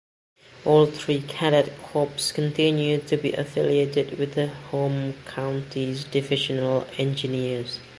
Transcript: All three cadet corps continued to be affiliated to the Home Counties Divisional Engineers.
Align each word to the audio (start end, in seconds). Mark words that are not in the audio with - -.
All 0.65 0.87
three 0.87 1.21
cadet 1.21 1.79
corps 1.83 2.31
continued 2.33 3.05
to 3.05 3.17
be 3.17 3.33
affiliated 3.33 4.17
to 4.17 4.25
the 4.25 4.47
Home 4.71 5.13
Counties 5.27 6.05
Divisional 6.05 6.87
Engineers. 6.97 7.79